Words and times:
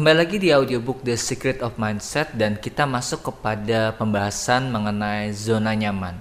Kembali 0.00 0.16
lagi 0.16 0.40
di 0.40 0.48
audiobook 0.48 1.04
The 1.04 1.12
Secret 1.12 1.60
of 1.60 1.76
Mindset 1.76 2.32
dan 2.32 2.56
kita 2.56 2.88
masuk 2.88 3.20
kepada 3.20 3.92
pembahasan 4.00 4.72
mengenai 4.72 5.28
zona 5.36 5.76
nyaman 5.76 6.16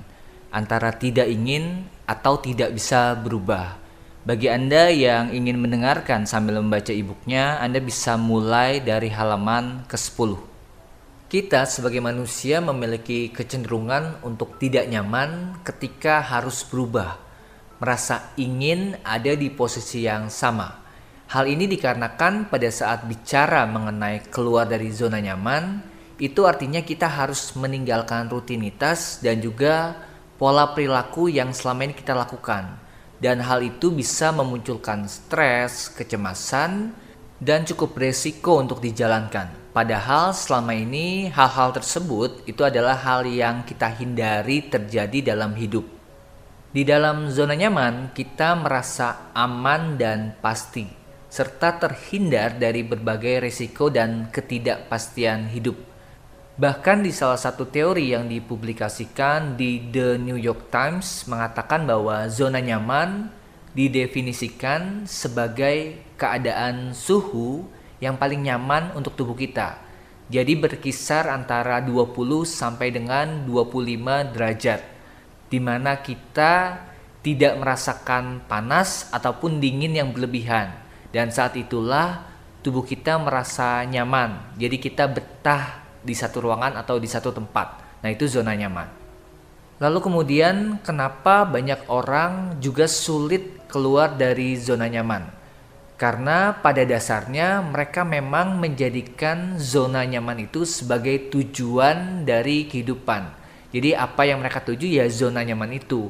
antara 0.51 0.91
tidak 0.91 1.31
ingin 1.31 1.87
atau 2.03 2.35
tidak 2.43 2.75
bisa 2.75 3.15
berubah. 3.15 3.79
Bagi 4.27 4.51
Anda 4.51 4.91
yang 4.91 5.31
ingin 5.31 5.63
mendengarkan 5.63 6.27
sambil 6.27 6.59
membaca 6.59 6.91
e-booknya, 6.91 7.55
Anda 7.63 7.79
bisa 7.79 8.19
mulai 8.19 8.83
dari 8.83 9.07
halaman 9.15 9.87
ke-10. 9.87 10.35
Kita 11.31 11.63
sebagai 11.63 12.03
manusia 12.03 12.59
memiliki 12.59 13.31
kecenderungan 13.31 14.27
untuk 14.27 14.59
tidak 14.59 14.91
nyaman 14.91 15.55
ketika 15.63 16.19
harus 16.19 16.67
berubah, 16.67 17.15
merasa 17.79 18.27
ingin 18.35 18.99
ada 19.07 19.31
di 19.39 19.47
posisi 19.47 20.03
yang 20.03 20.27
sama. 20.27 20.88
Hal 21.29 21.45
ini 21.45 21.69
dikarenakan 21.69 22.49
pada 22.49 22.73
saat 22.73 23.05
bicara 23.05 23.61
mengenai 23.69 24.33
keluar 24.33 24.65
dari 24.65 24.89
zona 24.89 25.21
nyaman, 25.21 25.77
itu 26.17 26.49
artinya 26.49 26.81
kita 26.81 27.05
harus 27.05 27.53
meninggalkan 27.53 28.25
rutinitas 28.33 29.21
dan 29.21 29.37
juga 29.37 29.93
pola 30.41 30.73
perilaku 30.73 31.29
yang 31.29 31.53
selama 31.53 31.85
ini 31.85 31.93
kita 31.93 32.17
lakukan. 32.17 32.81
Dan 33.21 33.45
hal 33.45 33.61
itu 33.61 33.93
bisa 33.93 34.33
memunculkan 34.33 35.05
stres, 35.05 35.93
kecemasan, 35.93 36.97
dan 37.37 37.61
cukup 37.61 37.93
resiko 38.01 38.57
untuk 38.57 38.81
dijalankan. 38.81 39.53
Padahal 39.69 40.33
selama 40.33 40.73
ini 40.73 41.29
hal-hal 41.29 41.77
tersebut 41.77 42.41
itu 42.49 42.65
adalah 42.65 42.97
hal 42.97 43.29
yang 43.29 43.61
kita 43.69 43.85
hindari 44.01 44.65
terjadi 44.65 45.37
dalam 45.37 45.53
hidup. 45.53 45.85
Di 46.73 46.81
dalam 46.81 47.29
zona 47.29 47.53
nyaman, 47.53 48.17
kita 48.17 48.57
merasa 48.57 49.29
aman 49.37 49.93
dan 49.93 50.33
pasti, 50.41 50.98
serta 51.29 51.77
terhindar 51.77 52.57
dari 52.57 52.81
berbagai 52.81 53.45
risiko 53.45 53.93
dan 53.93 54.33
ketidakpastian 54.33 55.53
hidup. 55.53 55.77
Bahkan 56.59 57.05
di 57.05 57.13
salah 57.13 57.39
satu 57.39 57.69
teori 57.69 58.11
yang 58.11 58.27
dipublikasikan 58.27 59.55
di 59.55 59.79
The 59.93 60.19
New 60.19 60.35
York 60.35 60.73
Times 60.73 61.23
mengatakan 61.29 61.87
bahwa 61.87 62.27
zona 62.27 62.59
nyaman 62.59 63.31
didefinisikan 63.77 65.07
sebagai 65.07 66.01
keadaan 66.19 66.91
suhu 66.91 67.63
yang 68.03 68.19
paling 68.19 68.43
nyaman 68.43 68.91
untuk 68.97 69.15
tubuh 69.15 69.37
kita. 69.37 69.79
Jadi 70.27 70.59
berkisar 70.59 71.31
antara 71.31 71.79
20 71.79 72.11
sampai 72.43 72.91
dengan 72.91 73.47
25 73.47 74.35
derajat 74.35 74.81
di 75.49 75.57
mana 75.63 76.01
kita 76.03 76.85
tidak 77.23 77.55
merasakan 77.55 78.43
panas 78.45 79.07
ataupun 79.15 79.57
dingin 79.63 79.95
yang 79.95 80.11
berlebihan 80.11 80.88
dan 81.09 81.33
saat 81.33 81.57
itulah 81.57 82.25
tubuh 82.61 82.85
kita 82.85 83.17
merasa 83.17 83.81
nyaman. 83.87 84.55
Jadi 84.59 84.77
kita 84.77 85.09
betah 85.09 85.81
di 86.03 86.13
satu 86.13 86.43
ruangan 86.43 86.77
atau 86.79 86.99
di 87.01 87.07
satu 87.09 87.33
tempat. 87.33 87.99
Nah, 88.03 88.09
itu 88.11 88.27
zona 88.27 88.55
nyaman. 88.55 88.87
Lalu 89.79 89.99
kemudian 90.03 90.79
kenapa 90.83 91.47
banyak 91.47 91.87
orang 91.87 92.59
juga 92.59 92.83
sulit 92.87 93.63
keluar 93.71 94.11
dari 94.19 94.59
zona 94.59 94.91
nyaman? 94.91 95.39
Karena 95.99 96.55
pada 96.55 96.83
dasarnya 96.87 97.59
mereka 97.59 98.07
memang 98.07 98.55
menjadikan 98.55 99.59
zona 99.59 100.03
nyaman 100.07 100.47
itu 100.47 100.63
sebagai 100.63 101.31
tujuan 101.31 102.23
dari 102.23 102.67
kehidupan. 102.71 103.35
Jadi 103.75 103.95
apa 103.95 104.23
yang 104.23 104.39
mereka 104.39 104.63
tuju 104.63 104.87
ya 104.87 105.07
zona 105.11 105.43
nyaman 105.43 105.75
itu. 105.75 106.07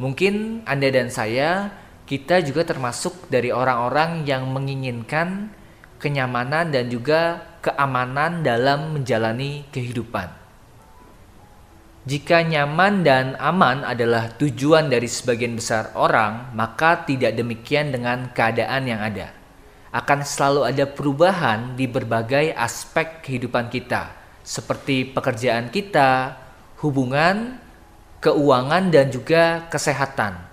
Mungkin 0.00 0.64
Anda 0.64 0.88
dan 0.88 1.08
saya 1.12 1.72
kita 2.10 2.42
juga 2.42 2.66
termasuk 2.66 3.30
dari 3.30 3.54
orang-orang 3.54 4.26
yang 4.26 4.50
menginginkan 4.50 5.46
kenyamanan 6.02 6.74
dan 6.74 6.90
juga 6.90 7.38
keamanan 7.62 8.42
dalam 8.42 8.98
menjalani 8.98 9.62
kehidupan. 9.70 10.26
Jika 12.10 12.42
nyaman 12.42 13.06
dan 13.06 13.38
aman 13.38 13.86
adalah 13.86 14.34
tujuan 14.42 14.90
dari 14.90 15.06
sebagian 15.06 15.54
besar 15.54 15.94
orang, 15.94 16.50
maka 16.50 17.06
tidak 17.06 17.38
demikian 17.38 17.94
dengan 17.94 18.34
keadaan 18.34 18.90
yang 18.90 18.98
ada. 18.98 19.30
Akan 19.94 20.26
selalu 20.26 20.66
ada 20.66 20.90
perubahan 20.90 21.78
di 21.78 21.86
berbagai 21.86 22.58
aspek 22.58 23.22
kehidupan 23.22 23.70
kita, 23.70 24.10
seperti 24.42 25.06
pekerjaan 25.14 25.70
kita, 25.70 26.34
hubungan, 26.82 27.62
keuangan, 28.18 28.90
dan 28.90 29.14
juga 29.14 29.70
kesehatan. 29.70 30.49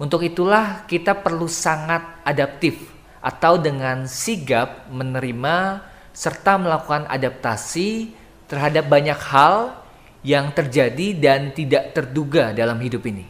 Untuk 0.00 0.24
itulah, 0.24 0.88
kita 0.88 1.12
perlu 1.12 1.44
sangat 1.44 2.24
adaptif, 2.24 2.88
atau 3.20 3.60
dengan 3.60 4.08
sigap 4.08 4.88
menerima 4.88 5.84
serta 6.16 6.56
melakukan 6.56 7.04
adaptasi 7.04 8.16
terhadap 8.48 8.88
banyak 8.88 9.20
hal 9.28 9.76
yang 10.24 10.56
terjadi 10.56 11.16
dan 11.16 11.52
tidak 11.52 11.92
terduga 11.92 12.56
dalam 12.56 12.80
hidup 12.80 13.04
ini. 13.04 13.28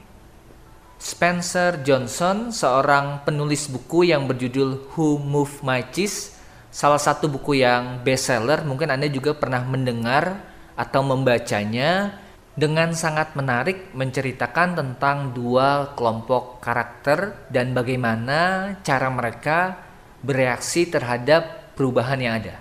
Spencer 0.94 1.82
Johnson, 1.82 2.54
seorang 2.54 3.26
penulis 3.26 3.66
buku 3.66 4.14
yang 4.14 4.30
berjudul 4.30 4.94
Who 4.94 5.18
Moved 5.18 5.66
My 5.66 5.82
Cheese, 5.90 6.38
salah 6.70 7.02
satu 7.02 7.26
buku 7.26 7.58
yang 7.58 8.04
bestseller, 8.06 8.62
mungkin 8.62 8.94
Anda 8.94 9.10
juga 9.10 9.34
pernah 9.34 9.66
mendengar 9.66 10.38
atau 10.78 11.02
membacanya 11.02 12.14
dengan 12.60 12.92
sangat 12.92 13.32
menarik 13.40 13.96
menceritakan 13.96 14.76
tentang 14.76 15.32
dua 15.32 15.96
kelompok 15.96 16.60
karakter 16.60 17.48
dan 17.48 17.72
bagaimana 17.72 18.76
cara 18.84 19.08
mereka 19.08 19.80
bereaksi 20.20 20.84
terhadap 20.92 21.72
perubahan 21.72 22.20
yang 22.20 22.36
ada. 22.36 22.60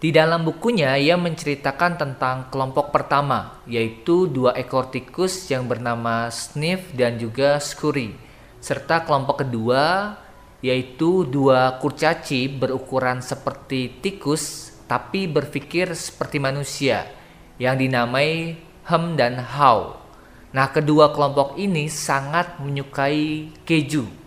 Di 0.00 0.14
dalam 0.14 0.48
bukunya, 0.48 0.96
ia 0.96 1.20
menceritakan 1.20 2.00
tentang 2.00 2.48
kelompok 2.48 2.88
pertama, 2.88 3.60
yaitu 3.68 4.30
dua 4.30 4.56
ekor 4.56 4.88
tikus 4.88 5.44
yang 5.52 5.68
bernama 5.68 6.32
Sniff 6.32 6.94
dan 6.96 7.20
juga 7.20 7.60
Scurry, 7.60 8.16
serta 8.62 9.04
kelompok 9.04 9.44
kedua, 9.44 10.14
yaitu 10.64 11.28
dua 11.28 11.76
kurcaci 11.82 12.48
berukuran 12.48 13.20
seperti 13.20 14.00
tikus 14.00 14.72
tapi 14.88 15.28
berpikir 15.28 15.92
seperti 15.92 16.40
manusia, 16.40 17.04
yang 17.60 17.76
dinamai 17.76 18.67
Hem 18.88 19.20
dan 19.20 19.36
How. 19.44 20.00
Nah, 20.56 20.72
kedua 20.72 21.12
kelompok 21.12 21.60
ini 21.60 21.92
sangat 21.92 22.56
menyukai 22.56 23.52
keju 23.68 24.18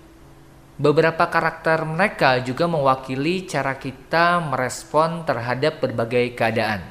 Beberapa 0.82 1.30
karakter 1.30 1.86
mereka 1.86 2.42
juga 2.42 2.66
mewakili 2.66 3.46
cara 3.46 3.78
kita 3.78 4.42
merespon 4.42 5.22
terhadap 5.30 5.78
berbagai 5.78 6.34
keadaan. 6.34 6.82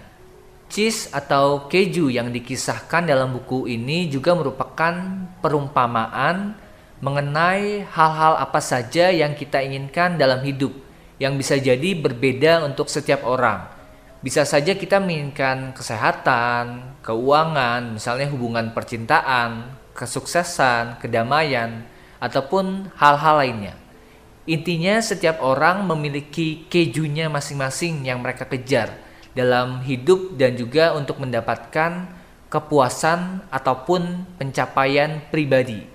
Cheese 0.70 1.10
atau 1.10 1.66
keju 1.66 2.06
yang 2.06 2.30
dikisahkan 2.30 3.10
dalam 3.10 3.34
buku 3.34 3.66
ini 3.66 4.06
juga 4.06 4.38
merupakan 4.38 4.94
perumpamaan 5.42 6.54
mengenai 7.02 7.82
hal-hal 7.90 8.38
apa 8.38 8.62
saja 8.62 9.10
yang 9.10 9.34
kita 9.34 9.58
inginkan 9.58 10.14
dalam 10.14 10.38
hidup 10.46 10.70
yang 11.18 11.34
bisa 11.34 11.58
jadi 11.58 11.98
berbeda 11.98 12.62
untuk 12.62 12.86
setiap 12.86 13.26
orang. 13.26 13.79
Bisa 14.20 14.44
saja 14.44 14.76
kita 14.76 15.00
menginginkan 15.00 15.72
kesehatan, 15.72 16.96
keuangan, 17.00 17.96
misalnya 17.96 18.28
hubungan 18.28 18.76
percintaan, 18.76 19.80
kesuksesan, 19.96 21.00
kedamaian, 21.00 21.88
ataupun 22.20 22.92
hal-hal 23.00 23.40
lainnya. 23.40 23.74
Intinya 24.44 25.00
setiap 25.00 25.40
orang 25.40 25.88
memiliki 25.88 26.68
kejunya 26.68 27.32
masing-masing 27.32 28.04
yang 28.04 28.20
mereka 28.20 28.44
kejar 28.44 28.92
dalam 29.32 29.80
hidup 29.88 30.36
dan 30.36 30.52
juga 30.52 30.92
untuk 30.92 31.16
mendapatkan 31.16 32.12
kepuasan 32.52 33.46
ataupun 33.48 34.28
pencapaian 34.36 35.24
pribadi. 35.32 35.86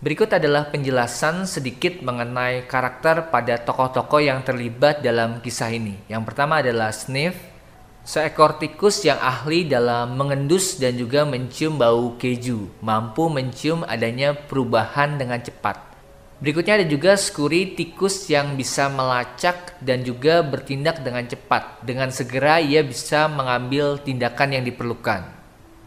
Berikut 0.00 0.32
adalah 0.32 0.72
penjelasan 0.72 1.44
sedikit 1.44 2.00
mengenai 2.00 2.64
karakter 2.64 3.28
pada 3.28 3.60
tokoh-tokoh 3.60 4.24
yang 4.24 4.40
terlibat 4.40 5.04
dalam 5.04 5.44
kisah 5.44 5.68
ini. 5.76 6.00
Yang 6.08 6.32
pertama 6.32 6.64
adalah 6.64 6.88
Sniff, 6.88 7.36
seekor 8.00 8.56
tikus 8.56 9.04
yang 9.04 9.20
ahli 9.20 9.68
dalam 9.68 10.16
mengendus 10.16 10.80
dan 10.80 10.96
juga 10.96 11.28
mencium 11.28 11.76
bau 11.76 12.16
keju, 12.16 12.80
mampu 12.80 13.28
mencium 13.28 13.84
adanya 13.84 14.32
perubahan 14.32 15.20
dengan 15.20 15.36
cepat. 15.36 15.76
Berikutnya 16.40 16.80
ada 16.80 16.88
juga 16.88 17.20
skuri 17.20 17.76
tikus 17.76 18.24
yang 18.32 18.56
bisa 18.56 18.88
melacak 18.88 19.76
dan 19.84 20.00
juga 20.00 20.40
bertindak 20.40 21.04
dengan 21.04 21.28
cepat. 21.28 21.84
Dengan 21.84 22.08
segera 22.08 22.56
ia 22.56 22.80
bisa 22.80 23.28
mengambil 23.28 24.00
tindakan 24.00 24.56
yang 24.56 24.64
diperlukan. 24.64 25.39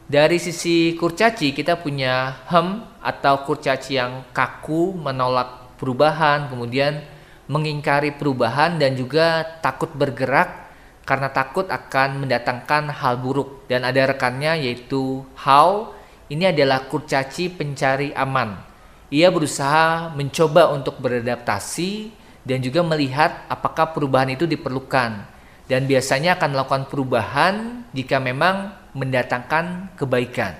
Dari 0.04 0.38
sisi 0.38 0.94
kurcaci 1.00 1.56
kita 1.56 1.80
punya 1.80 2.44
hem 2.52 2.84
atau 3.00 3.48
kurcaci 3.48 3.96
yang 3.98 4.28
kaku 4.36 4.94
menolak 4.94 5.80
perubahan, 5.80 6.52
kemudian 6.52 7.02
mengingkari 7.48 8.16
perubahan 8.16 8.80
dan 8.80 8.96
juga 9.00 9.44
takut 9.64 9.92
bergerak 9.96 10.70
karena 11.04 11.32
takut 11.32 11.68
akan 11.72 12.24
mendatangkan 12.28 12.92
hal 12.92 13.20
buruk. 13.20 13.68
Dan 13.72 13.88
ada 13.88 14.12
rekannya 14.12 14.60
yaitu 14.64 15.24
how, 15.40 15.96
ini 16.28 16.52
adalah 16.52 16.88
kurcaci 16.88 17.52
pencari 17.52 18.12
aman 18.16 18.74
ia 19.14 19.30
berusaha 19.30 20.10
mencoba 20.18 20.74
untuk 20.74 20.98
beradaptasi 20.98 22.10
dan 22.42 22.66
juga 22.66 22.82
melihat 22.82 23.46
apakah 23.46 23.94
perubahan 23.94 24.34
itu 24.34 24.50
diperlukan. 24.50 25.30
dan 25.64 25.88
biasanya 25.88 26.36
akan 26.36 26.50
melakukan 26.60 26.84
perubahan 26.92 27.56
jika 27.96 28.20
memang 28.20 28.76
mendatangkan 28.94 29.94
kebaikan. 29.98 30.54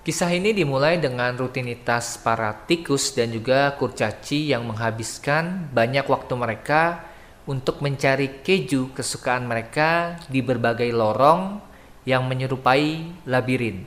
Kisah 0.00 0.32
ini 0.32 0.56
dimulai 0.56 0.96
dengan 0.96 1.36
rutinitas 1.36 2.16
para 2.16 2.56
tikus 2.64 3.12
dan 3.12 3.28
juga 3.30 3.76
kurcaci 3.76 4.48
yang 4.48 4.64
menghabiskan 4.64 5.68
banyak 5.76 6.08
waktu 6.08 6.34
mereka 6.40 7.04
untuk 7.44 7.84
mencari 7.84 8.40
keju 8.40 8.96
kesukaan 8.96 9.44
mereka 9.44 10.16
di 10.32 10.40
berbagai 10.40 10.88
lorong 10.88 11.60
yang 12.08 12.24
menyerupai 12.24 13.12
labirin. 13.28 13.84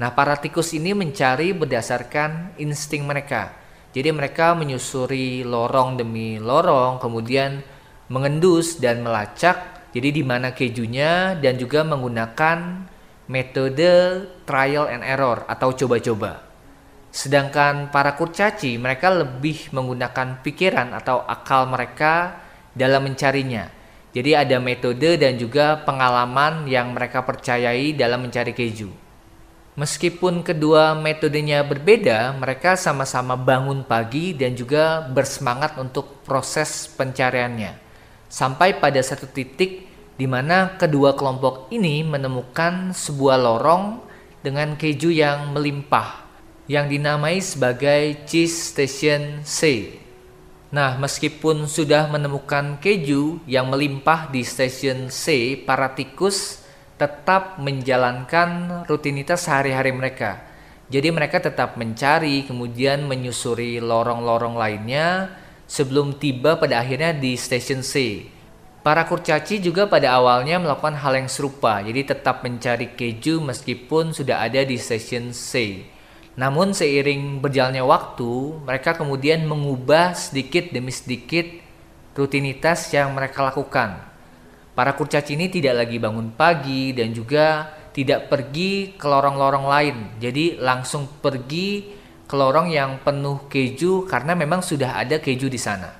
Nah, 0.00 0.16
para 0.16 0.32
tikus 0.40 0.72
ini 0.72 0.96
mencari 0.96 1.52
berdasarkan 1.52 2.56
insting 2.56 3.04
mereka. 3.04 3.52
Jadi 3.92 4.16
mereka 4.16 4.56
menyusuri 4.56 5.44
lorong 5.44 6.00
demi 6.00 6.40
lorong, 6.40 7.02
kemudian 7.02 7.60
mengendus 8.08 8.80
dan 8.80 9.04
melacak. 9.04 9.79
Jadi 9.90 10.08
di 10.20 10.22
mana 10.22 10.54
kejunya 10.54 11.34
dan 11.34 11.58
juga 11.58 11.82
menggunakan 11.82 12.86
metode 13.30 14.26
trial 14.46 14.86
and 14.90 15.02
error 15.02 15.42
atau 15.46 15.74
coba-coba. 15.74 16.42
Sedangkan 17.10 17.90
para 17.90 18.14
kurcaci 18.14 18.78
mereka 18.78 19.10
lebih 19.10 19.74
menggunakan 19.74 20.42
pikiran 20.46 20.94
atau 20.94 21.26
akal 21.26 21.66
mereka 21.66 22.38
dalam 22.70 23.10
mencarinya. 23.10 23.66
Jadi 24.10 24.34
ada 24.34 24.58
metode 24.58 25.18
dan 25.18 25.38
juga 25.38 25.78
pengalaman 25.86 26.66
yang 26.66 26.94
mereka 26.94 27.22
percayai 27.22 27.94
dalam 27.94 28.26
mencari 28.26 28.50
keju. 28.50 28.90
Meskipun 29.78 30.42
kedua 30.42 30.98
metodenya 30.98 31.62
berbeda, 31.62 32.34
mereka 32.34 32.74
sama-sama 32.74 33.38
bangun 33.38 33.86
pagi 33.86 34.34
dan 34.34 34.58
juga 34.58 34.98
bersemangat 35.06 35.78
untuk 35.78 36.26
proses 36.26 36.90
pencariannya. 36.98 37.89
Sampai 38.30 38.78
pada 38.78 39.02
satu 39.02 39.26
titik 39.26 39.90
di 40.14 40.24
mana 40.30 40.78
kedua 40.78 41.18
kelompok 41.18 41.66
ini 41.74 42.06
menemukan 42.06 42.94
sebuah 42.94 43.36
lorong 43.42 43.98
dengan 44.40 44.78
keju 44.78 45.10
yang 45.10 45.50
melimpah 45.50 46.30
yang 46.70 46.86
dinamai 46.86 47.42
sebagai 47.42 48.22
Cheese 48.30 48.70
Station 48.70 49.42
C. 49.42 49.90
Nah, 50.70 50.94
meskipun 51.02 51.66
sudah 51.66 52.06
menemukan 52.06 52.78
keju 52.78 53.42
yang 53.50 53.66
melimpah 53.74 54.30
di 54.30 54.46
stasiun 54.46 55.10
C, 55.10 55.58
para 55.58 55.90
tikus 55.98 56.62
tetap 56.94 57.58
menjalankan 57.58 58.86
rutinitas 58.86 59.50
sehari-hari 59.50 59.90
mereka. 59.90 60.46
Jadi 60.86 61.10
mereka 61.10 61.42
tetap 61.42 61.74
mencari, 61.74 62.46
kemudian 62.46 63.02
menyusuri 63.02 63.82
lorong-lorong 63.82 64.54
lainnya 64.54 65.34
sebelum 65.70 66.18
tiba 66.18 66.58
pada 66.58 66.82
akhirnya 66.82 67.14
di 67.14 67.38
stasiun 67.38 67.86
C. 67.86 68.26
Para 68.82 69.06
kurcaci 69.06 69.62
juga 69.62 69.86
pada 69.86 70.18
awalnya 70.18 70.58
melakukan 70.58 70.98
hal 70.98 71.14
yang 71.14 71.30
serupa, 71.30 71.78
jadi 71.78 72.10
tetap 72.10 72.42
mencari 72.42 72.90
keju 72.98 73.38
meskipun 73.38 74.10
sudah 74.10 74.42
ada 74.42 74.66
di 74.66 74.74
stasiun 74.74 75.30
C. 75.30 75.86
Namun 76.34 76.74
seiring 76.74 77.38
berjalannya 77.38 77.84
waktu, 77.86 78.64
mereka 78.66 78.98
kemudian 78.98 79.46
mengubah 79.46 80.18
sedikit 80.18 80.74
demi 80.74 80.90
sedikit 80.90 81.46
rutinitas 82.18 82.90
yang 82.90 83.14
mereka 83.14 83.46
lakukan. 83.46 84.00
Para 84.74 84.96
kurcaci 84.96 85.36
ini 85.36 85.52
tidak 85.52 85.86
lagi 85.86 86.00
bangun 86.00 86.32
pagi 86.34 86.96
dan 86.96 87.12
juga 87.12 87.76
tidak 87.92 88.32
pergi 88.32 88.96
ke 88.96 89.06
lorong-lorong 89.06 89.66
lain. 89.68 89.96
Jadi 90.16 90.56
langsung 90.56 91.04
pergi 91.20 91.99
ke 92.30 92.38
lorong 92.38 92.70
yang 92.70 93.02
penuh 93.02 93.50
keju 93.50 94.06
karena 94.06 94.38
memang 94.38 94.62
sudah 94.62 95.02
ada 95.02 95.18
keju 95.18 95.50
di 95.50 95.58
sana. 95.58 95.90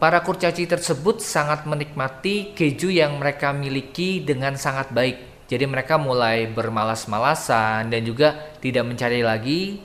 Para 0.00 0.24
kurcaci 0.24 0.64
tersebut 0.64 1.20
sangat 1.20 1.68
menikmati 1.68 2.56
keju 2.56 2.88
yang 2.88 3.20
mereka 3.20 3.52
miliki 3.52 4.24
dengan 4.24 4.56
sangat 4.56 4.88
baik. 4.96 5.44
Jadi 5.52 5.68
mereka 5.68 6.00
mulai 6.00 6.48
bermalas-malasan 6.48 7.92
dan 7.92 8.00
juga 8.00 8.56
tidak 8.64 8.88
mencari 8.88 9.20
lagi 9.20 9.84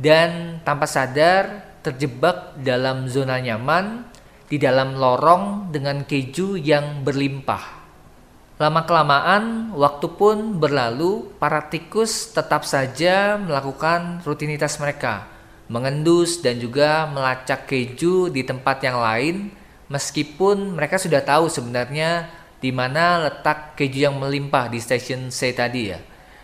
dan 0.00 0.64
tanpa 0.64 0.88
sadar 0.88 1.76
terjebak 1.84 2.56
dalam 2.64 3.04
zona 3.04 3.36
nyaman 3.36 4.08
di 4.48 4.56
dalam 4.56 4.96
lorong 4.96 5.68
dengan 5.68 6.08
keju 6.08 6.56
yang 6.56 7.04
berlimpah. 7.04 7.81
Lama-kelamaan, 8.60 9.72
waktu 9.72 10.06
pun 10.12 10.60
berlalu, 10.60 11.32
para 11.40 11.72
tikus 11.72 12.36
tetap 12.36 12.68
saja 12.68 13.40
melakukan 13.40 14.20
rutinitas 14.28 14.76
mereka, 14.76 15.24
mengendus 15.72 16.36
dan 16.44 16.60
juga 16.60 17.08
melacak 17.08 17.64
keju 17.64 18.28
di 18.28 18.44
tempat 18.44 18.84
yang 18.84 19.00
lain, 19.00 19.48
meskipun 19.88 20.76
mereka 20.76 21.00
sudah 21.00 21.24
tahu 21.24 21.48
sebenarnya 21.48 22.28
di 22.60 22.68
mana 22.70 23.24
letak 23.24 23.74
keju 23.74 24.06
yang 24.12 24.20
melimpah 24.20 24.68
di 24.68 24.78
stasiun 24.78 25.32
C 25.32 25.56
tadi 25.56 25.82
ya. 25.88 25.98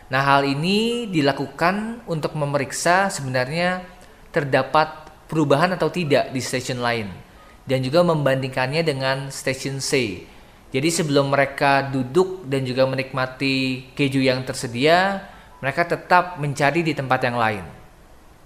Nah, 0.09 0.25
hal 0.25 0.49
ini 0.49 1.05
dilakukan 1.13 2.09
untuk 2.09 2.33
memeriksa 2.33 3.13
sebenarnya 3.13 3.85
terdapat 4.33 5.13
perubahan 5.29 5.77
atau 5.77 5.93
tidak 5.93 6.33
di 6.33 6.41
stasiun 6.41 6.81
lain 6.81 7.13
dan 7.69 7.85
juga 7.85 8.01
membandingkannya 8.01 8.81
dengan 8.81 9.29
stasiun 9.29 9.85
C. 9.85 10.25
Jadi 10.69 10.89
sebelum 10.93 11.33
mereka 11.33 11.81
duduk 11.89 12.45
dan 12.45 12.61
juga 12.69 12.85
menikmati 12.85 13.89
keju 13.97 14.21
yang 14.21 14.45
tersedia, 14.45 15.25
mereka 15.65 15.89
tetap 15.89 16.37
mencari 16.37 16.85
di 16.85 16.93
tempat 16.93 17.21
yang 17.25 17.41
lain. 17.41 17.65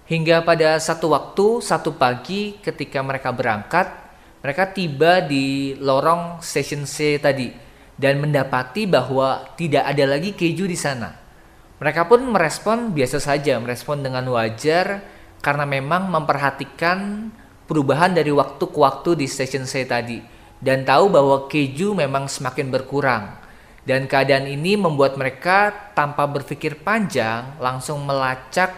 Hingga 0.07 0.47
pada 0.47 0.79
satu 0.79 1.11
waktu, 1.11 1.59
satu 1.59 1.95
pagi 1.99 2.59
ketika 2.63 3.03
mereka 3.03 3.35
berangkat, 3.35 3.91
mereka 4.39 4.71
tiba 4.71 5.23
di 5.23 5.75
lorong 5.79 6.39
stasiun 6.39 6.87
C 6.87 7.19
tadi 7.19 7.51
dan 7.99 8.19
mendapati 8.19 8.87
bahwa 8.87 9.55
tidak 9.59 9.83
ada 9.83 10.03
lagi 10.15 10.31
keju 10.31 10.63
di 10.63 10.79
sana. 10.79 11.11
Mereka 11.79 12.07
pun 12.07 12.23
merespon 12.23 12.95
biasa 12.95 13.19
saja, 13.19 13.59
merespon 13.59 13.99
dengan 13.99 14.23
wajar 14.31 15.03
karena 15.43 15.67
memang 15.67 16.07
memperhatikan 16.07 17.27
perubahan 17.67 18.15
dari 18.15 18.31
waktu 18.31 18.63
ke 18.63 18.79
waktu 18.79 19.19
di 19.19 19.27
stasiun 19.27 19.67
saya 19.67 19.87
tadi 19.87 20.32
dan 20.63 20.87
tahu 20.87 21.11
bahwa 21.11 21.51
keju 21.51 21.91
memang 21.91 22.31
semakin 22.31 22.71
berkurang. 22.71 23.43
Dan 23.83 24.07
keadaan 24.07 24.47
ini 24.47 24.79
membuat 24.79 25.19
mereka 25.19 25.91
tanpa 25.91 26.23
berpikir 26.23 26.79
panjang 26.79 27.59
langsung 27.59 27.99
melacak 28.07 28.71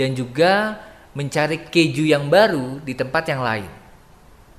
dan 0.00 0.16
juga 0.16 0.80
mencari 1.12 1.60
keju 1.68 2.08
yang 2.08 2.32
baru 2.32 2.80
di 2.80 2.96
tempat 2.96 3.28
yang 3.28 3.44
lain. 3.44 3.68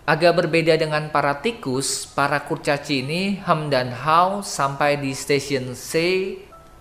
Agak 0.05 0.37
berbeda 0.39 0.77
dengan 0.77 1.09
para 1.09 1.41
tikus, 1.41 2.05
para 2.07 2.39
kurcaci 2.45 3.03
ini 3.03 3.41
Ham 3.43 3.73
dan 3.73 3.89
Hao 3.91 4.45
sampai 4.45 5.01
di 5.01 5.11
stasiun 5.11 5.73
C 5.73 5.93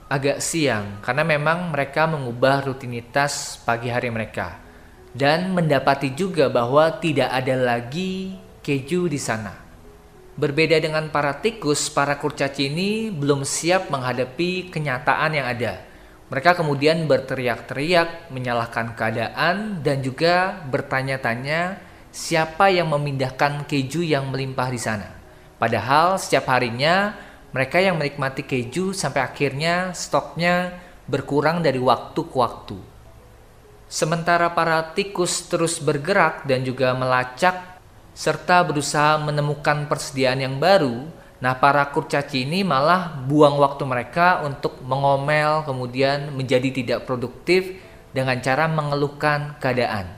agak 0.07 0.39
siang 0.39 1.03
karena 1.03 1.27
memang 1.27 1.75
mereka 1.75 2.07
mengubah 2.07 2.63
rutinitas 2.63 3.59
pagi 3.67 3.91
hari 3.91 4.07
mereka 4.15 4.63
dan 5.11 5.51
mendapati 5.51 6.15
juga 6.15 6.47
bahwa 6.47 6.87
tidak 7.03 7.27
ada 7.33 7.59
lagi 7.59 8.39
keju 8.63 9.11
di 9.11 9.19
sana. 9.19 9.66
Berbeda 10.37 10.77
dengan 10.77 11.09
para 11.09 11.41
tikus, 11.41 11.89
para 11.89 12.21
kurcaci 12.21 12.69
ini 12.69 13.09
belum 13.09 13.41
siap 13.41 13.89
menghadapi 13.89 14.69
kenyataan 14.69 15.33
yang 15.33 15.49
ada. 15.49 15.81
Mereka 16.29 16.61
kemudian 16.61 17.09
berteriak-teriak, 17.09 18.29
menyalahkan 18.29 18.93
keadaan, 18.93 19.81
dan 19.81 20.05
juga 20.05 20.61
bertanya-tanya 20.69 21.81
siapa 22.13 22.69
yang 22.69 22.93
memindahkan 22.93 23.65
keju 23.65 24.05
yang 24.05 24.29
melimpah 24.29 24.69
di 24.69 24.77
sana. 24.77 25.09
Padahal 25.57 26.21
setiap 26.21 26.53
harinya 26.53 27.17
mereka 27.57 27.81
yang 27.81 27.97
menikmati 27.97 28.45
keju 28.45 28.93
sampai 28.93 29.25
akhirnya 29.25 29.97
stoknya 29.97 30.77
berkurang 31.09 31.65
dari 31.65 31.81
waktu 31.81 32.21
ke 32.21 32.37
waktu. 32.37 32.77
Sementara 33.89 34.53
para 34.53 34.93
tikus 34.93 35.49
terus 35.49 35.81
bergerak 35.81 36.45
dan 36.45 36.61
juga 36.61 36.93
melacak 36.93 37.76
serta 38.17 38.65
berusaha 38.65 39.21
menemukan 39.21 39.85
persediaan 39.93 40.41
yang 40.41 40.57
baru, 40.57 41.05
nah 41.37 41.53
para 41.61 41.85
kurcaci 41.93 42.49
ini 42.49 42.65
malah 42.65 43.13
buang 43.29 43.61
waktu 43.61 43.85
mereka 43.85 44.41
untuk 44.41 44.81
mengomel 44.81 45.69
kemudian 45.69 46.33
menjadi 46.33 46.73
tidak 46.73 47.05
produktif 47.05 47.77
dengan 48.17 48.41
cara 48.41 48.65
mengeluhkan 48.73 49.61
keadaan. 49.61 50.17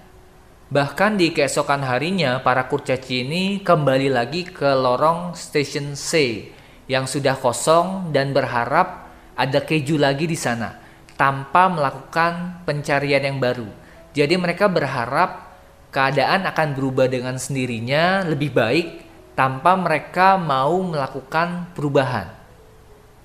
Bahkan 0.70 1.18
di 1.18 1.34
keesokan 1.34 1.82
harinya 1.82 2.38
para 2.38 2.70
kurcaci 2.70 3.26
ini 3.26 3.58
kembali 3.66 4.14
lagi 4.14 4.46
ke 4.46 4.68
lorong 4.78 5.34
station 5.34 5.98
C 5.98 6.44
yang 6.86 7.10
sudah 7.10 7.34
kosong 7.34 8.14
dan 8.14 8.30
berharap 8.30 9.10
ada 9.34 9.58
keju 9.64 9.98
lagi 9.98 10.30
di 10.30 10.38
sana 10.38 10.78
tanpa 11.18 11.66
melakukan 11.66 12.62
pencarian 12.62 13.26
yang 13.26 13.42
baru. 13.42 13.66
Jadi 14.14 14.38
mereka 14.38 14.70
berharap 14.70 15.47
keadaan 15.88 16.44
akan 16.48 16.68
berubah 16.76 17.08
dengan 17.08 17.36
sendirinya 17.40 18.24
lebih 18.26 18.52
baik 18.52 18.88
tanpa 19.34 19.74
mereka 19.78 20.36
mau 20.36 20.82
melakukan 20.82 21.70
perubahan. 21.72 22.34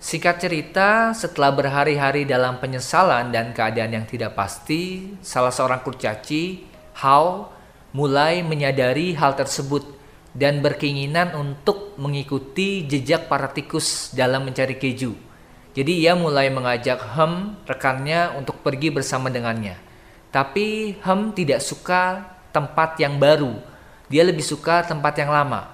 Singkat 0.03 0.35
cerita, 0.35 0.89
setelah 1.15 1.55
berhari-hari 1.55 2.27
dalam 2.27 2.59
penyesalan 2.59 3.31
dan 3.31 3.55
keadaan 3.55 4.03
yang 4.03 4.05
tidak 4.05 4.35
pasti, 4.35 5.15
salah 5.23 5.51
seorang 5.51 5.79
kurcaci, 5.79 6.69
Hao, 6.99 7.49
mulai 7.95 8.43
menyadari 8.43 9.15
hal 9.15 9.33
tersebut 9.33 9.81
dan 10.35 10.59
berkeinginan 10.59 11.33
untuk 11.33 11.83
untuk 11.93 12.09
mengikuti 12.09 12.89
jejak 12.89 13.29
para 13.29 13.53
tikus 13.53 14.09
dalam 14.17 14.49
mencari 14.49 14.81
keju. 14.81 15.13
Jadi 15.77 16.01
ia 16.01 16.17
mulai 16.17 16.49
mengajak 16.49 17.01
Hem 17.13 17.53
rekannya 17.69 18.33
untuk 18.33 18.65
pergi 18.65 18.89
bersama 18.89 19.29
dengannya. 19.29 19.77
Tapi 20.33 20.97
Hem 21.05 21.33
tidak 21.37 21.61
suka 21.61 22.32
tempat 22.53 22.95
yang 23.01 23.17
baru. 23.17 23.57
Dia 24.07 24.23
lebih 24.23 24.45
suka 24.45 24.85
tempat 24.85 25.17
yang 25.17 25.33
lama. 25.33 25.73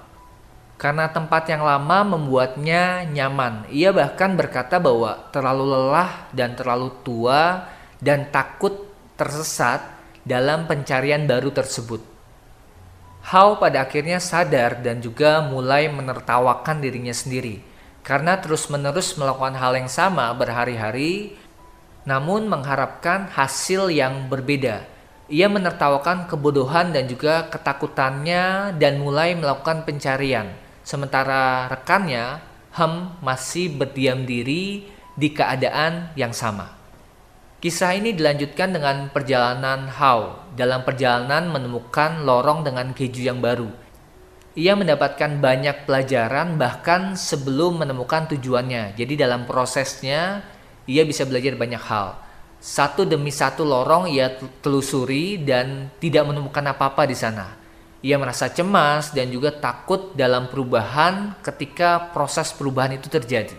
Karena 0.80 1.12
tempat 1.12 1.44
yang 1.52 1.60
lama 1.60 2.16
membuatnya 2.16 3.04
nyaman. 3.04 3.68
Ia 3.68 3.92
bahkan 3.92 4.32
berkata 4.32 4.80
bahwa 4.80 5.28
terlalu 5.28 5.76
lelah 5.76 6.32
dan 6.32 6.56
terlalu 6.56 6.88
tua 7.04 7.68
dan 8.00 8.32
takut 8.32 8.88
tersesat 9.20 9.84
dalam 10.24 10.64
pencarian 10.64 11.28
baru 11.28 11.52
tersebut. 11.52 12.00
How 13.20 13.60
pada 13.60 13.84
akhirnya 13.84 14.16
sadar 14.16 14.80
dan 14.80 15.04
juga 15.04 15.44
mulai 15.44 15.92
menertawakan 15.92 16.80
dirinya 16.80 17.12
sendiri 17.12 17.60
karena 18.00 18.40
terus-menerus 18.40 19.20
melakukan 19.20 19.60
hal 19.60 19.76
yang 19.76 19.92
sama 19.92 20.32
berhari-hari 20.32 21.36
namun 22.08 22.48
mengharapkan 22.48 23.28
hasil 23.28 23.92
yang 23.92 24.32
berbeda. 24.32 24.88
Ia 25.30 25.46
menertawakan 25.46 26.26
kebodohan 26.26 26.90
dan 26.90 27.06
juga 27.06 27.46
ketakutannya 27.46 28.74
dan 28.74 28.98
mulai 28.98 29.38
melakukan 29.38 29.86
pencarian. 29.86 30.50
Sementara 30.82 31.70
rekannya, 31.70 32.42
Hem, 32.74 33.14
masih 33.22 33.78
berdiam 33.78 34.26
diri 34.26 34.90
di 35.14 35.28
keadaan 35.30 36.10
yang 36.18 36.34
sama. 36.34 36.74
Kisah 37.62 37.94
ini 37.94 38.10
dilanjutkan 38.10 38.74
dengan 38.74 39.06
perjalanan 39.14 39.86
How 39.86 40.50
dalam 40.58 40.82
perjalanan 40.82 41.46
menemukan 41.52 42.26
lorong 42.26 42.66
dengan 42.66 42.90
keju 42.90 43.30
yang 43.30 43.38
baru. 43.38 43.70
Ia 44.58 44.74
mendapatkan 44.74 45.38
banyak 45.38 45.86
pelajaran 45.86 46.58
bahkan 46.58 47.14
sebelum 47.14 47.86
menemukan 47.86 48.26
tujuannya. 48.34 48.98
Jadi 48.98 49.14
dalam 49.14 49.46
prosesnya 49.46 50.42
ia 50.90 51.06
bisa 51.06 51.22
belajar 51.22 51.54
banyak 51.54 51.78
hal. 51.78 52.18
Satu 52.60 53.08
demi 53.08 53.32
satu 53.32 53.64
lorong 53.64 54.12
ia 54.12 54.36
telusuri 54.60 55.40
dan 55.40 55.88
tidak 55.96 56.28
menemukan 56.28 56.60
apa-apa 56.68 57.08
di 57.08 57.16
sana. 57.16 57.56
Ia 58.04 58.20
merasa 58.20 58.52
cemas 58.52 59.16
dan 59.16 59.32
juga 59.32 59.48
takut 59.48 60.12
dalam 60.12 60.52
perubahan 60.52 61.40
ketika 61.40 62.12
proses 62.12 62.52
perubahan 62.52 63.00
itu 63.00 63.08
terjadi. 63.08 63.56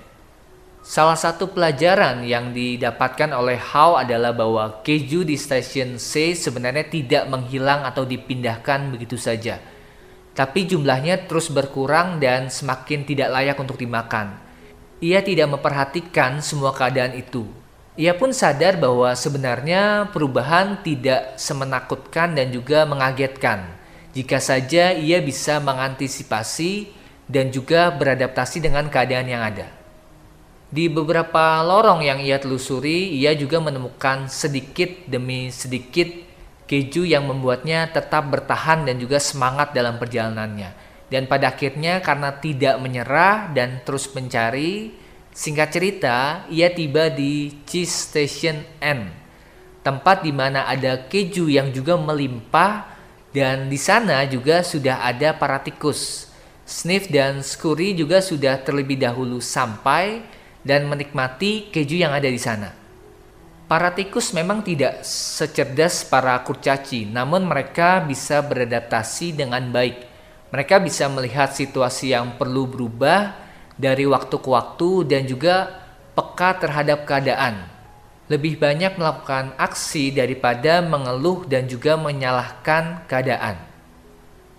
Salah 0.86 1.18
satu 1.18 1.50
pelajaran 1.50 2.26
yang 2.26 2.54
didapatkan 2.54 3.34
oleh 3.34 3.58
How 3.58 4.02
adalah 4.02 4.34
bahwa 4.34 4.82
keju 4.86 5.26
di 5.26 5.38
stasiun 5.38 6.02
C 6.02 6.38
sebenarnya 6.38 6.86
tidak 6.86 7.30
menghilang 7.30 7.86
atau 7.86 8.06
dipindahkan 8.06 8.90
begitu 8.90 9.18
saja. 9.18 9.62
Tapi 10.34 10.66
jumlahnya 10.66 11.30
terus 11.30 11.50
berkurang 11.54 12.18
dan 12.18 12.54
semakin 12.54 13.06
tidak 13.06 13.30
layak 13.30 13.58
untuk 13.58 13.78
dimakan. 13.78 14.42
Ia 15.02 15.22
tidak 15.22 15.54
memperhatikan 15.54 16.42
semua 16.42 16.74
keadaan 16.74 17.14
itu. 17.14 17.61
Ia 18.00 18.16
pun 18.16 18.32
sadar 18.32 18.80
bahwa 18.80 19.12
sebenarnya 19.12 20.08
perubahan 20.16 20.80
tidak 20.80 21.36
semenakutkan 21.36 22.32
dan 22.32 22.48
juga 22.48 22.88
mengagetkan. 22.88 23.68
Jika 24.16 24.40
saja 24.40 24.96
ia 24.96 25.20
bisa 25.20 25.60
mengantisipasi 25.60 26.88
dan 27.28 27.52
juga 27.52 27.92
beradaptasi 27.92 28.64
dengan 28.64 28.88
keadaan 28.88 29.28
yang 29.28 29.44
ada. 29.44 29.68
Di 30.72 30.88
beberapa 30.88 31.60
lorong 31.68 32.00
yang 32.00 32.24
ia 32.24 32.40
telusuri, 32.40 33.12
ia 33.20 33.36
juga 33.36 33.60
menemukan 33.60 34.32
sedikit 34.32 34.88
demi 35.04 35.52
sedikit 35.52 36.08
keju 36.72 37.04
yang 37.04 37.28
membuatnya 37.28 37.92
tetap 37.92 38.32
bertahan 38.32 38.88
dan 38.88 38.96
juga 38.96 39.20
semangat 39.20 39.76
dalam 39.76 40.00
perjalanannya. 40.00 40.72
Dan 41.12 41.28
pada 41.28 41.52
akhirnya 41.52 42.00
karena 42.00 42.40
tidak 42.40 42.80
menyerah 42.80 43.52
dan 43.52 43.84
terus 43.84 44.08
mencari, 44.16 44.96
singkat 45.32 45.70
cerita, 45.72 46.46
ia 46.52 46.72
tiba 46.72 47.08
di 47.08 47.64
Cheese 47.64 48.12
Station 48.12 48.64
N, 48.80 49.12
tempat 49.84 50.24
di 50.24 50.32
mana 50.36 50.68
ada 50.68 51.08
keju 51.08 51.48
yang 51.48 51.72
juga 51.72 51.96
melimpah 51.98 52.88
dan 53.32 53.72
di 53.72 53.80
sana 53.80 54.28
juga 54.28 54.62
sudah 54.62 55.08
ada 55.08 55.32
para 55.36 55.60
tikus. 55.64 56.28
Sniff 56.68 57.12
dan 57.12 57.44
Scurry 57.44 57.92
juga 57.92 58.24
sudah 58.24 58.60
terlebih 58.64 58.96
dahulu 58.96 59.44
sampai 59.44 60.24
dan 60.64 60.88
menikmati 60.88 61.74
keju 61.74 62.00
yang 62.00 62.16
ada 62.16 62.30
di 62.30 62.40
sana. 62.40 62.72
Para 63.72 63.96
tikus 63.96 64.36
memang 64.36 64.60
tidak 64.68 65.00
secerdas 65.08 66.04
para 66.04 66.36
kurcaci, 66.44 67.08
namun 67.08 67.48
mereka 67.48 68.04
bisa 68.04 68.44
beradaptasi 68.44 69.32
dengan 69.32 69.64
baik. 69.72 70.12
Mereka 70.52 70.84
bisa 70.84 71.08
melihat 71.08 71.56
situasi 71.56 72.12
yang 72.12 72.36
perlu 72.36 72.68
berubah 72.68 73.51
dari 73.82 74.06
waktu 74.06 74.38
ke 74.38 74.50
waktu 74.50 74.90
dan 75.10 75.26
juga 75.26 75.82
peka 76.14 76.62
terhadap 76.62 77.10
keadaan. 77.10 77.66
Lebih 78.30 78.62
banyak 78.62 78.96
melakukan 78.96 79.58
aksi 79.58 80.14
daripada 80.14 80.80
mengeluh 80.86 81.44
dan 81.50 81.66
juga 81.66 81.98
menyalahkan 81.98 83.04
keadaan. 83.10 83.58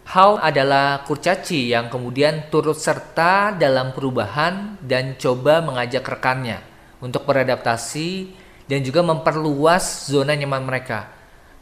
How 0.02 0.36
adalah 0.42 1.06
kurcaci 1.06 1.70
yang 1.70 1.86
kemudian 1.86 2.50
turut 2.50 2.76
serta 2.76 3.54
dalam 3.54 3.94
perubahan 3.94 4.76
dan 4.82 5.14
coba 5.14 5.62
mengajak 5.62 6.02
rekannya 6.02 6.58
untuk 6.98 7.22
beradaptasi 7.22 8.34
dan 8.66 8.82
juga 8.82 9.00
memperluas 9.06 10.10
zona 10.10 10.34
nyaman 10.34 10.66
mereka. 10.66 11.08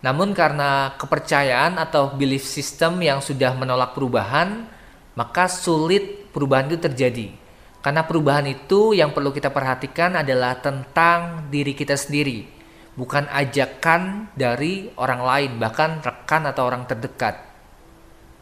Namun 0.00 0.33
karena 0.33 0.97
kepercayaan 0.97 1.76
atau 1.76 2.17
belief 2.17 2.49
system 2.49 3.05
yang 3.05 3.21
sudah 3.21 3.52
menolak 3.52 3.93
perubahan, 3.93 4.64
maka 5.12 5.45
sulit 5.45 6.33
perubahan 6.33 6.73
itu 6.73 6.81
terjadi. 6.81 7.39
Karena 7.81 8.05
perubahan 8.05 8.45
itu 8.45 8.93
yang 8.93 9.17
perlu 9.17 9.33
kita 9.33 9.49
perhatikan 9.49 10.13
adalah 10.21 10.61
tentang 10.61 11.49
diri 11.49 11.73
kita 11.73 11.97
sendiri, 11.97 12.45
bukan 12.93 13.25
ajakan 13.33 14.29
dari 14.37 14.93
orang 15.01 15.21
lain, 15.25 15.51
bahkan 15.57 15.97
rekan 16.05 16.45
atau 16.45 16.69
orang 16.69 16.85
terdekat. 16.85 17.41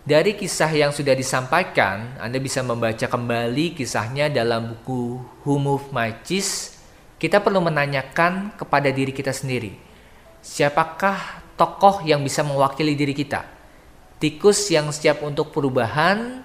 Dari 0.03 0.35
kisah 0.35 0.73
yang 0.75 0.91
sudah 0.91 1.15
disampaikan, 1.15 2.19
Anda 2.19 2.43
bisa 2.43 2.67
membaca 2.67 3.07
kembali 3.07 3.79
kisahnya 3.79 4.27
dalam 4.27 4.75
buku 4.75 5.23
Who 5.47 5.55
Moved 5.61 5.95
My 5.95 6.19
Cheese. 6.27 6.75
Kita 7.21 7.39
perlu 7.39 7.63
menanyakan 7.63 8.59
kepada 8.59 8.91
diri 8.91 9.15
kita 9.15 9.31
sendiri, 9.31 9.75
siapakah 10.43 11.45
tokoh 11.55 12.03
yang 12.03 12.25
bisa 12.27 12.43
mewakili 12.43 12.95
diri 12.99 13.15
kita? 13.15 13.43
Tikus 14.19 14.67
yang 14.71 14.91
siap 14.91 15.23
untuk 15.23 15.55
perubahan, 15.55 16.43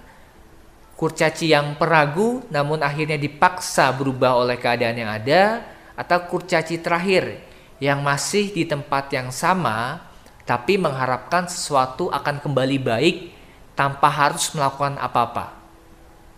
kurcaci 1.03 1.51
yang 1.51 1.75
peragu 1.75 2.47
namun 2.47 2.79
akhirnya 2.79 3.19
dipaksa 3.19 3.91
berubah 3.91 4.39
oleh 4.39 4.55
keadaan 4.55 4.95
yang 4.95 5.11
ada, 5.11 5.59
atau 5.99 6.31
kurcaci 6.31 6.79
terakhir 6.79 7.43
yang 7.83 7.99
masih 7.99 8.55
di 8.55 8.63
tempat 8.63 9.11
yang 9.11 9.27
sama 9.27 9.99
tapi 10.47 10.79
mengharapkan 10.79 11.51
sesuatu 11.51 12.07
akan 12.07 12.39
kembali 12.39 12.77
baik 12.79 13.17
tanpa 13.75 14.07
harus 14.07 14.47
melakukan 14.55 14.95
apa-apa. 14.95 15.59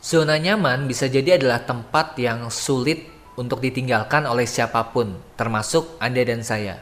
Zona 0.01 0.41
nyaman 0.41 0.89
bisa 0.89 1.05
jadi 1.05 1.37
adalah 1.37 1.61
tempat 1.61 2.17
yang 2.17 2.49
sulit 2.49 3.05
untuk 3.37 3.61
ditinggalkan 3.61 4.25
oleh 4.25 4.49
siapa 4.49 4.81
pun, 4.89 5.13
termasuk 5.37 6.01
Anda 6.01 6.25
dan 6.25 6.41
saya. 6.41 6.81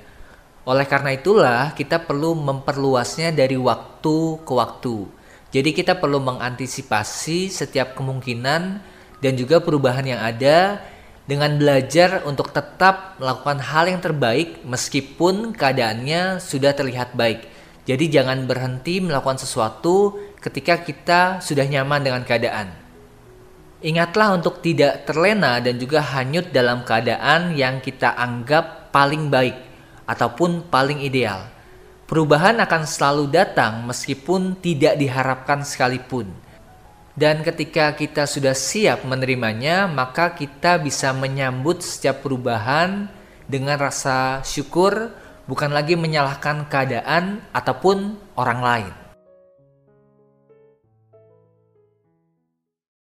Oleh 0.63 0.87
karena 0.87 1.11
itulah, 1.11 1.75
kita 1.75 1.99
perlu 1.99 2.31
memperluasnya 2.39 3.35
dari 3.35 3.59
waktu 3.59 4.15
ke 4.47 4.53
waktu. 4.55 4.95
Jadi, 5.53 5.69
kita 5.71 6.01
perlu 6.01 6.17
mengantisipasi 6.17 7.53
setiap 7.53 7.93
kemungkinan 7.93 8.81
dan 9.21 9.33
juga 9.37 9.61
perubahan 9.61 10.03
yang 10.03 10.19
ada 10.19 10.81
dengan 11.23 11.55
belajar 11.55 12.27
untuk 12.27 12.51
tetap 12.51 13.15
melakukan 13.15 13.63
hal 13.63 13.87
yang 13.87 14.01
terbaik 14.03 14.59
meskipun 14.67 15.55
keadaannya 15.55 16.43
sudah 16.43 16.75
terlihat 16.75 17.15
baik. 17.15 17.47
Jadi 17.83 18.11
jangan 18.11 18.47
berhenti 18.47 18.99
melakukan 19.03 19.39
sesuatu 19.39 20.15
ketika 20.39 20.79
kita 20.83 21.39
sudah 21.39 21.63
nyaman 21.67 22.03
dengan 22.03 22.23
keadaan. 22.27 22.71
Ingatlah 23.83 24.39
untuk 24.39 24.63
tidak 24.63 25.03
terlena 25.03 25.59
dan 25.59 25.75
juga 25.75 25.99
hanyut 25.99 26.55
dalam 26.55 26.87
keadaan 26.87 27.51
yang 27.55 27.83
kita 27.83 28.15
anggap 28.15 28.95
paling 28.95 29.27
baik 29.27 29.55
ataupun 30.07 30.71
paling 30.71 31.03
ideal. 31.03 31.52
Perubahan 32.13 32.61
akan 32.61 32.85
selalu 32.85 33.25
datang 33.33 33.89
meskipun 33.89 34.61
tidak 34.61 35.01
diharapkan 35.01 35.65
sekalipun. 35.65 36.29
Dan 37.17 37.41
ketika 37.41 37.89
kita 37.97 38.29
sudah 38.29 38.53
siap 38.53 39.01
menerimanya, 39.01 39.89
maka 39.89 40.29
kita 40.37 40.77
bisa 40.77 41.09
menyambut 41.09 41.81
setiap 41.81 42.21
perubahan 42.21 43.09
dengan 43.49 43.81
rasa 43.81 44.45
syukur 44.45 45.09
bukan 45.49 45.73
lagi 45.73 45.97
menyalahkan 45.97 46.69
keadaan 46.69 47.41
ataupun 47.49 48.21
orang 48.37 48.61
lain. 48.61 49.02